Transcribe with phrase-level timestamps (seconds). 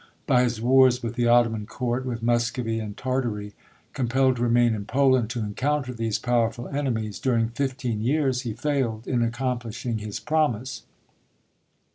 [0.25, 3.53] By his wars with the Ottoman court, with Muscovy, and Tartary,
[3.93, 9.05] compelled to remain in Poland to encounter these powerful enemies, during fifteen years he failed
[9.07, 10.87] in accomplishing his promise.